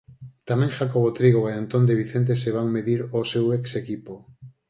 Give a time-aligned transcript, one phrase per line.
[0.49, 4.13] Tamén Jacobo Trigo e Antón de Vicente se van medir ao seu exequipo.